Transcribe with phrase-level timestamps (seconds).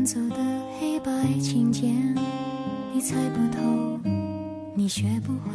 [0.00, 0.36] 弹奏的
[0.78, 1.94] 黑白琴键，
[2.90, 4.00] 你猜不透，
[4.74, 5.50] 你学不会。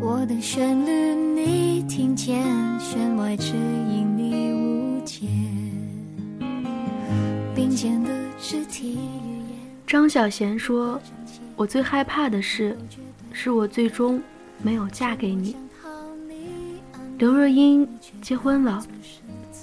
[0.00, 2.42] 我的旋律你听见，
[2.80, 5.28] 弦外之音你无解。
[7.54, 8.10] 并肩的
[8.40, 9.58] 肢体语言。
[9.86, 11.00] 张小娴说
[11.54, 12.76] ：“我最害怕的事，
[13.30, 14.20] 是我最终
[14.60, 15.54] 没有嫁给你。”
[17.18, 17.88] 刘若英
[18.20, 18.84] 结婚了，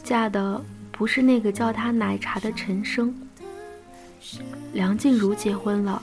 [0.02, 0.64] 嫁的
[1.02, 3.12] 不是那个叫他奶茶的陈升。
[4.72, 6.00] 梁静茹结婚了，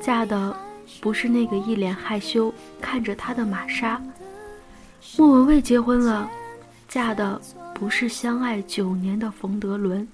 [0.00, 0.56] 嫁的
[1.02, 2.50] 不是那个一脸害羞
[2.80, 4.00] 看着她的玛莎。
[5.18, 6.30] 莫文蔚结婚了，
[6.88, 7.38] 嫁的
[7.74, 10.08] 不是相爱九年的冯德伦。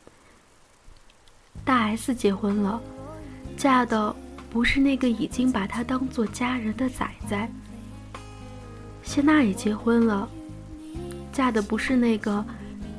[1.64, 2.82] 大 S 结婚了，
[3.56, 4.12] 嫁的
[4.50, 7.48] 不是那个已经把她当做家人的仔仔。
[9.04, 10.28] 谢娜也结婚了。
[11.32, 12.44] 嫁的不是那个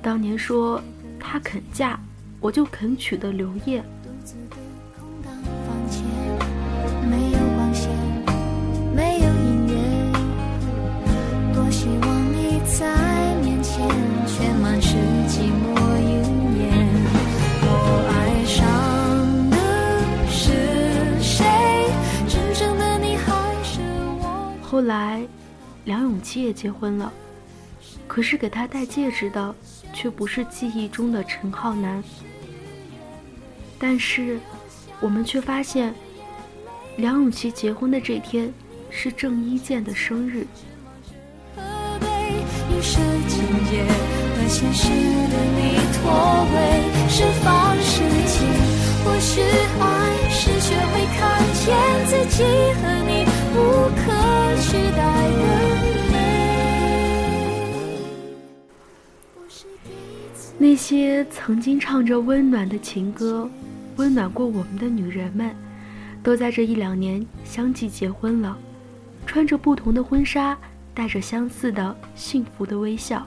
[0.02, 0.82] 当年说
[1.20, 2.00] 他肯嫁，
[2.40, 3.84] 我就肯娶的刘烨。
[24.62, 25.22] 后来，
[25.84, 27.12] 梁咏琪也结婚了。
[28.08, 29.54] 可是给他戴戒指的，
[30.02, 32.02] 却不是记忆中的陈浩南。
[33.78, 34.40] 但是，
[35.02, 35.94] 我们却发现，
[36.96, 38.54] 梁咏琪结婚的这天
[38.90, 40.48] 是郑伊健的生日。
[60.90, 63.48] 些曾经唱着温暖的情歌，
[63.98, 65.56] 温暖过我们的女人们，
[66.24, 68.58] 都在这一两年相继结婚了，
[69.24, 70.58] 穿着不同的婚纱，
[70.96, 73.24] 带着相似的幸福的微笑。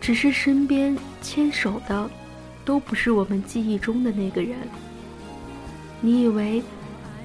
[0.00, 2.10] 只是身边牵手的，
[2.64, 4.58] 都不是我们记忆中的那个人。
[6.00, 6.60] 你以为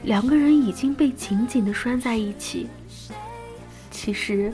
[0.03, 2.67] 两个人已经被紧紧的拴在一起，
[3.89, 4.53] 其实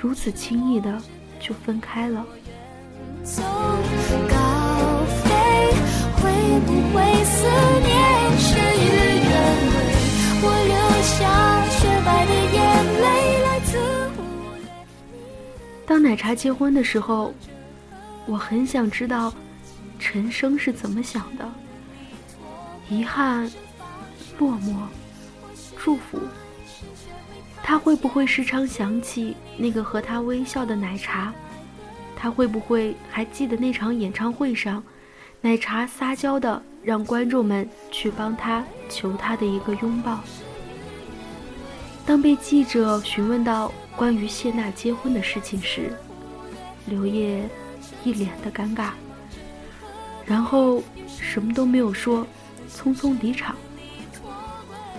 [0.00, 1.02] 如此轻易的
[1.40, 2.24] 就分开了。
[3.24, 3.42] 走
[4.28, 5.30] 高飞，
[15.86, 17.34] 当奶茶结婚的时候，
[18.26, 19.32] 我很想知道
[19.98, 21.44] 陈升是怎么想的。
[22.88, 23.50] 遗憾、
[24.38, 24.74] 落寞、
[25.76, 26.18] 祝福，
[27.62, 31.34] 他会不会时常想起那个和他微笑的奶茶？
[32.22, 34.82] 他会不会还记得那场演唱会上，
[35.40, 40.20] 奶茶撒娇的让观众们去帮他求他的一个拥抱？
[42.04, 45.94] 当被记者询问到关于谢娜结婚的事情时，
[46.84, 47.48] 刘烨
[48.04, 48.90] 一脸的尴尬，
[50.26, 52.26] 然后什么都没有说，
[52.70, 53.56] 匆匆离场。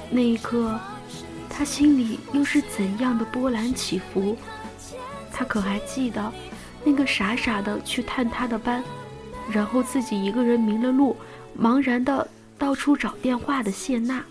[0.10, 0.80] 那一刻，
[1.48, 4.36] 他心里又是怎样的波澜起伏？
[5.32, 6.34] 他可还记得？
[6.84, 8.84] 那个傻傻的去探他的班，
[9.52, 11.16] 然后自己一个人迷了路，
[11.60, 12.28] 茫然的
[12.58, 14.24] 到处找电话的谢娜。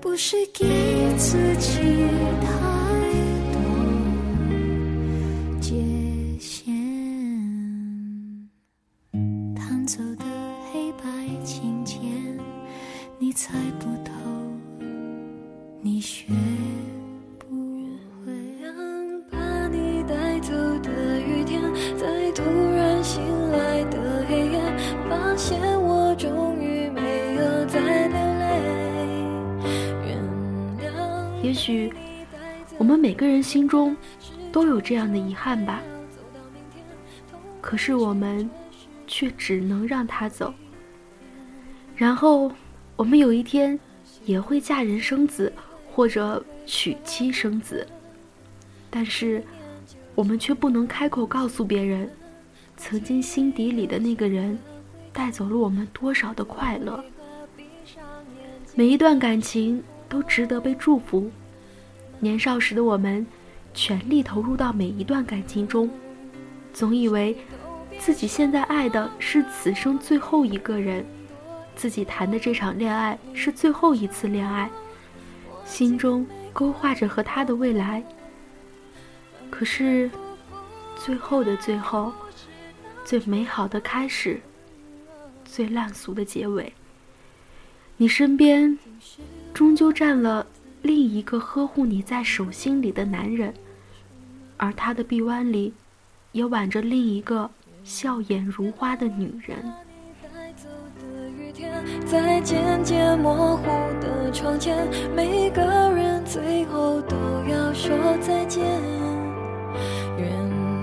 [0.00, 0.64] 不是给
[1.16, 1.80] 自己
[2.40, 2.48] 太
[3.52, 3.60] 多
[5.60, 5.74] 界
[6.38, 6.72] 限，
[9.54, 10.24] 弹奏的
[10.72, 11.02] 黑白
[11.44, 11.98] 琴键，
[13.18, 14.12] 你猜不透，
[15.82, 16.26] 你学。
[31.48, 31.90] 也许
[32.76, 33.96] 我们每个人心中
[34.52, 35.80] 都有这样的遗憾吧，
[37.62, 38.48] 可是我们
[39.06, 40.52] 却只能让他走。
[41.96, 42.52] 然后
[42.96, 43.80] 我们有一天
[44.26, 45.50] 也会嫁人生子，
[45.90, 47.86] 或者娶妻生子，
[48.90, 49.42] 但是
[50.14, 52.10] 我们却不能开口告诉别人，
[52.76, 54.58] 曾经心底里的那个人
[55.14, 57.02] 带走了我们多少的快乐。
[58.74, 59.82] 每一段感情。
[60.10, 61.30] 都值得被祝福。
[62.20, 63.26] 年少时的我们，
[63.72, 65.88] 全力投入到每一段感情中，
[66.72, 67.36] 总以为
[67.98, 71.04] 自己现在爱的是此生最后一个人，
[71.76, 74.68] 自己谈的这场恋爱是最后一次恋爱，
[75.64, 78.02] 心中勾画着和他的未来。
[79.50, 80.10] 可是，
[80.96, 82.12] 最后的最后，
[83.04, 84.40] 最美好的开始，
[85.44, 86.72] 最烂俗的结尾。
[87.96, 88.78] 你身边
[89.54, 90.46] 终究站了
[90.82, 93.52] 另一个呵护你在手心里的男人，
[94.56, 95.72] 而他的臂弯里
[96.32, 97.50] 也挽着另一个
[97.84, 99.58] 笑眼如花的女人。
[102.06, 103.64] 在渐渐模糊
[104.00, 107.16] 的窗前，每个人最后都
[107.48, 108.64] 要说再见。
[110.16, 110.30] 原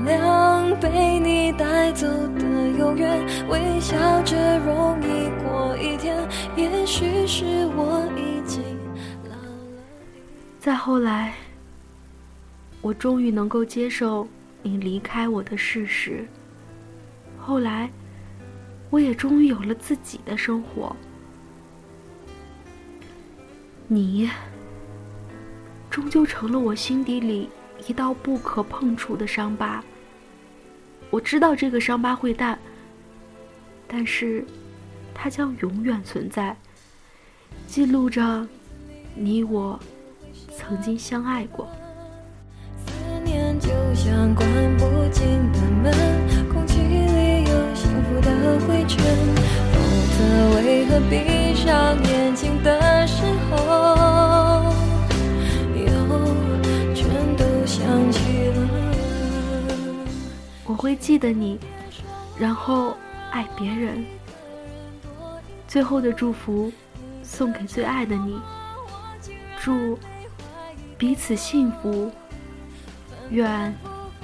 [0.05, 2.45] 谅被你带走的
[2.77, 6.15] 永远，微笑着容易过一天。
[6.55, 7.45] 也许是
[7.75, 8.34] 我已。
[10.65, 11.35] 再后来，
[12.81, 14.27] 我终于能够接受
[14.63, 16.25] 你离开我的事实。
[17.37, 17.87] 后来。
[18.91, 20.95] 我也终于有了自己的生活，
[23.87, 24.29] 你
[25.89, 27.49] 终究成了我心底里
[27.87, 29.83] 一道不可碰触的伤疤。
[31.09, 32.57] 我知道这个伤疤会淡，
[33.85, 34.45] 但是
[35.13, 36.55] 它将永远存在，
[37.67, 38.47] 记录着
[39.13, 39.77] 你我
[40.67, 41.67] 曾经相爱过。
[42.85, 42.91] 思
[43.23, 44.47] 念就像关
[44.77, 45.93] 不紧的门，
[46.51, 48.59] 空气里有幸福的。
[48.67, 48.97] 灰尘，
[49.71, 49.77] 否
[50.17, 50.17] 则
[50.55, 53.21] 为何闭上眼睛的时
[53.51, 54.73] 候，
[55.75, 55.85] 又
[56.95, 57.05] 全
[57.37, 58.67] 都想起了？
[60.65, 61.59] 我会记得你，
[62.39, 62.97] 然后
[63.29, 64.03] 爱别人。
[65.67, 66.71] 最后的祝福，
[67.21, 68.39] 送给最爱的你，
[69.61, 69.99] 祝
[70.97, 72.09] 彼此幸福，
[73.29, 73.75] 愿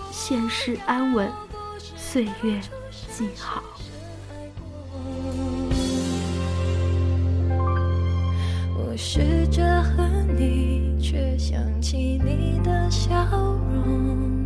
[0.09, 1.29] 现世安稳，
[1.97, 2.61] 岁月
[3.13, 3.61] 静好。
[8.77, 10.03] 我试着和
[10.37, 14.40] 你，却想起你的笑容。